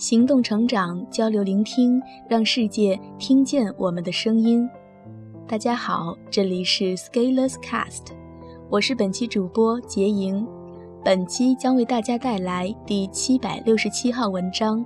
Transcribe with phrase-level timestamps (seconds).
[0.00, 4.66] 行动、成长、交流、聆听，让世界听见我们的声音。
[5.46, 8.06] 大家好，这里是 Scaleless Cast，
[8.70, 10.48] 我是本期主播杰莹。
[11.04, 14.82] 本期将为大家带来第七百六十七号文章，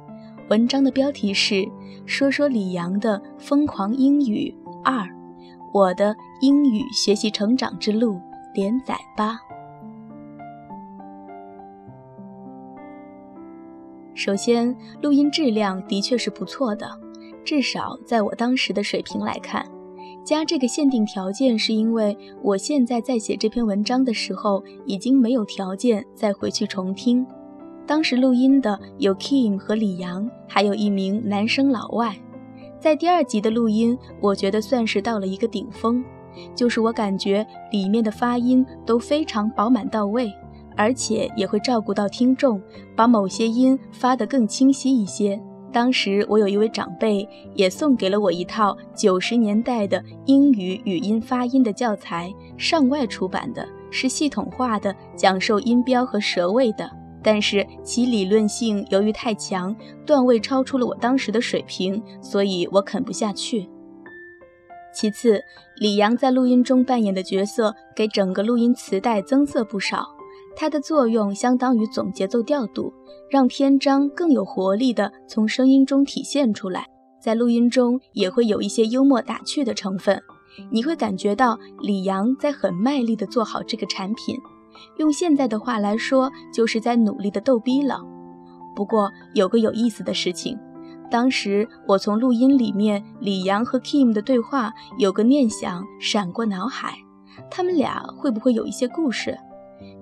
[0.50, 1.54] 文章的标题是
[2.06, 4.52] 《说说李阳的疯狂英语
[4.82, 4.98] 二》，
[5.72, 8.20] 我的英语学习成长之路
[8.52, 9.38] 连载吧。
[14.14, 16.88] 首先，录音质量的确是不错的，
[17.44, 19.66] 至少在我当时的水平来看。
[20.24, 27.26] 加这个限定条件是因为我现在在写这篇文章的时候，已经没有条件再回去重听。
[27.86, 32.16] 当时录音的有 Kim 和李阳，还有一名男生老外。
[32.80, 36.02] 在第二集的录音，我觉得算是到了一个顶峰，
[36.54, 40.32] 就是我感觉里面的发音都非常饱满到位。
[40.76, 42.60] 而且也会照顾到听众，
[42.96, 45.40] 把某些音发得更清晰一些。
[45.72, 56.88] 当时我有一位长辈也送给了我一套九十年代的英语语音发音的教材，上外出版的，是系统化的讲授音标和舌位的。
[57.20, 59.74] 但是其理论性由于太强，
[60.06, 63.68] 段位超出了我当时的水平，所以我啃不下去。
[64.94, 65.42] 其次，
[65.78, 70.13] 李阳在录音中扮演的角色给整个录音磁带增色不少。
[70.56, 72.92] 它的作用相当于总节奏调度，
[73.30, 76.86] 让篇章更有活力地从声音中体现出来。
[77.20, 80.22] 在录音中也会有一些幽默打趣的成分，
[80.70, 84.36] 你会感觉到李阳在很卖力地做好这个产品，
[84.98, 88.00] 用现在的话来说，就是在努力地逗逼了。
[88.76, 90.58] 不过有个有意思的事情，
[91.10, 96.94] 当时我从录音里面李阳和 Kim 的对话，有个念想闪过脑海，
[97.50, 99.34] 他们俩会不会有一些故事？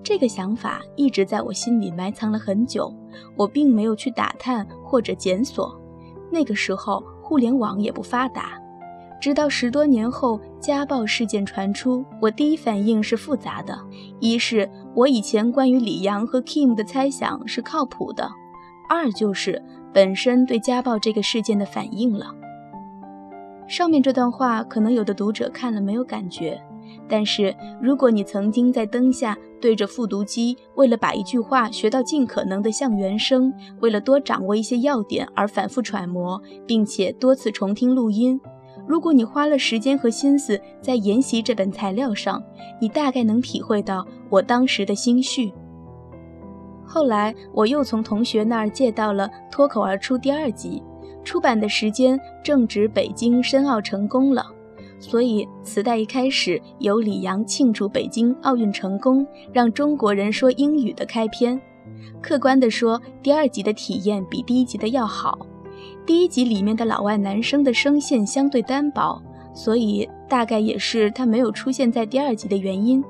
[0.03, 2.93] 这个想法一直在我心里埋藏了很久，
[3.37, 5.79] 我并没有去打探或者检索。
[6.29, 8.59] 那个时候互联网也不发达，
[9.21, 13.79] 直到十多年后家暴事件传出，我第一反应是复杂的：
[14.19, 18.27] 一是我以前关于李阳和 Kim 的猜想是靠谱的；
[18.89, 22.35] 二就是本身对家暴这个事件的反应了。
[23.67, 26.61] 上面这段话可能有的读者看了没有感觉。
[27.07, 36.37] 但是，如果你曾经在灯下对着复读机，为了把一句话学到尽可能的像原声，为了多掌握一些要点而反复揣摩，
[36.67, 38.37] 并且多次重听录音，
[38.85, 42.43] 如果你花了时间和心思在研习这本材料上，
[42.81, 45.53] 你大概能体会到我当时的心绪。
[46.85, 50.83] 后来，我又从同学那儿借到了《脱口而出》第二集，
[51.23, 54.45] 出版的时间正值北京申奥成功了。
[55.03, 61.61] 所以，磁带一开始由李阳庆祝北京奥运成功，让中国人说英语的开篇。
[62.21, 65.45] 客观地说，第二集的体验比第一集的要好。
[66.05, 69.21] 第一集里面的老外男生的声线相对单薄，
[69.53, 73.03] 所以大概也是他没有出现在第二集的原因。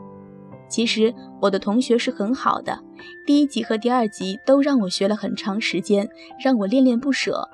[0.67, 2.79] 其实我的同学是很好的，
[3.23, 6.09] 第一集和第二集都让我学了很长时间，
[6.43, 7.47] 让我恋恋不舍。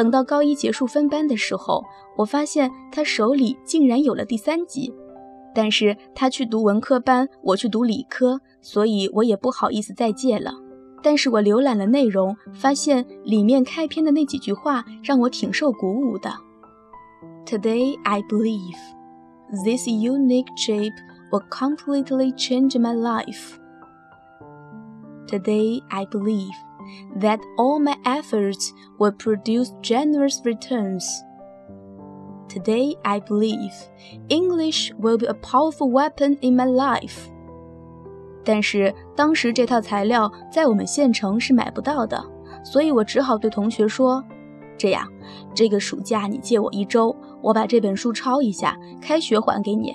[0.00, 1.84] 等到高一结束分班的时候，
[2.16, 4.90] 我发现他手里竟然有了第三集，
[5.54, 10.52] 但是他去读文科班，我去读理科，所以我也不好意思再借了。
[11.02, 16.32] 但是我浏览了内容，发现里面开篇的那几句话让我挺受鼓舞的。
[17.44, 18.78] Today I believe
[19.62, 20.96] this unique shape
[21.30, 23.58] will completely change my life.
[25.26, 26.69] Today I believe.
[27.18, 31.04] That all my efforts will produce generous returns.
[32.48, 33.72] Today, I believe
[34.28, 37.28] English will be a powerful weapon in my life.
[38.44, 42.20] 但是当时这套材料在我们县城是买不到的，
[42.64, 44.24] 所以我只好对同学说
[44.76, 45.06] ：“这样，
[45.54, 49.94] 这个暑假你借我一周，我把这本书抄一下，开学还给你。”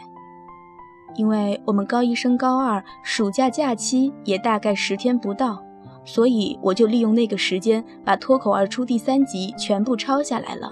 [1.18, 5.65] 因为我们高一升高二，暑假假期也大概十天不到。
[6.06, 10.72] 所以我就利用那个时间，把脱口而出第三集全部抄下来了。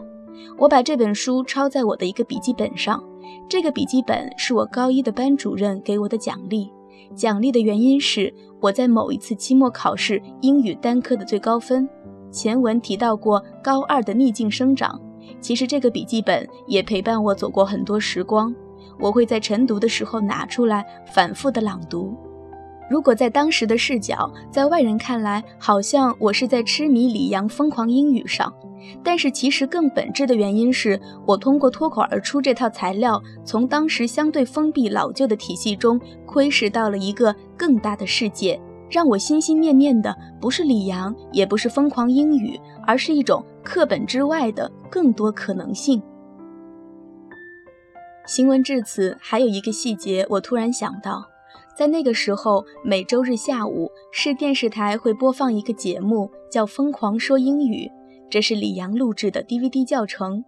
[0.57, 3.03] 我把这本书抄在我的一个笔记本上，
[3.50, 6.71] 这个笔记本是我高一的班主任给我的奖励。
[7.15, 11.88] 奖励的原因是我在某一次期末考试英语单科的最高分。
[12.31, 15.00] 前文提到过高二的逆境生长，
[15.39, 18.53] 其实这个笔记本也陪伴我走过很多时光。
[19.00, 22.15] 我会在晨读的时候拿出来反复的朗读。
[22.93, 28.53] 如果在当时的视角，在外人看来，好像我是在痴迷李阳疯狂英语上，
[29.03, 38.61] 但是其实更本质的原因是我通过脱口而出这套材料，从当时相对封闭老旧的体系中窥视到了一个更大的世界，
[38.91, 45.99] 让我心心念念的不是李阳，也不是疯狂英语，而是一种课本之外的更多可能性。
[48.27, 51.25] 行文至此，还有一个细节，我突然想到，
[51.77, 57.88] 在那个时候，每周日下午市电视台会播放一个节目，叫《疯狂说英语》，
[58.29, 60.44] 这是李阳录制的 DVD 教程。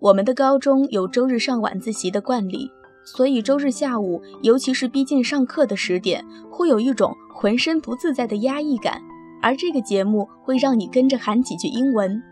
[0.00, 2.70] 我们的高中有周日上晚自习的惯例，
[3.04, 9.02] 所以周日下午，尤其是逼近上课的十点，会有一种浑身不自在的压抑感。
[9.42, 12.22] 而这个节目会让你跟着喊几句英文，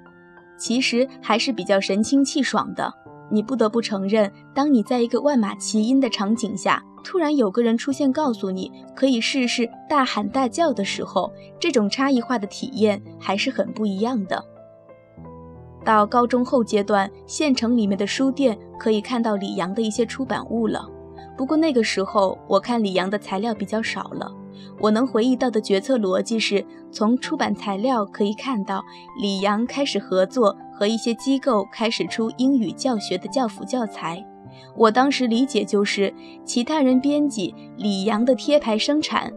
[0.58, 2.92] 其实还是比较神清气爽的。
[3.30, 14.44] 你不得不承认，当你在一个万马齐喑的场景下，突然有个人出现，告诉你可以试试大喊大叫的时候，这种差异化的体验还是很不一样的。
[15.86, 20.86] 到高中后阶段，县城里面的书店可以看到李阳的一些出版物了。
[21.34, 24.30] 不过那个时候，我看李阳的材料比较少了。
[24.78, 26.62] 我能回忆到的决策逻辑是，
[26.92, 28.84] 从出版材料可以看到，
[29.18, 34.22] 李阳开始合作和一些机构开始出英语教学的教辅教材。
[34.76, 36.12] 我当时理解就是，
[36.44, 39.32] 其他人编辑，李阳的贴牌生产。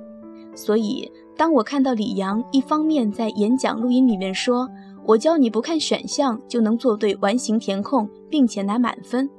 [0.53, 4.69] 所以，当我看到李阳一方面在演讲录音里面说，
[5.05, 9.29] 我教你不看选项就能做对完形填空，并且拿满分。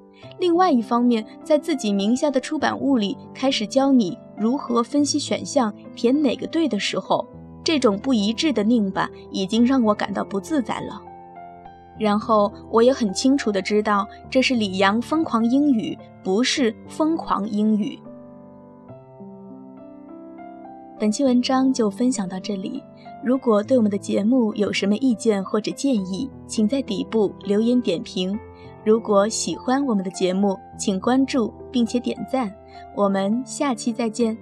[0.40, 7.26] 另外一方面，在自己名下的出版物里开始教你如何分析选项，填哪个对的时候，
[7.62, 11.00] 这种不一致的拧巴已经让我感到不自在了。
[12.02, 17.96] 然后我也很清楚的知道，这是李阳疯狂英语，不是疯狂英语。
[20.98, 22.82] 本期文章就分享到这里。
[23.24, 28.36] 如果对我们的节目有什么意见或者建议，请在底部留言点评。
[28.84, 32.52] 如果喜欢我们的节目，请关注并且点赞。
[32.96, 34.36] 我们下期再见。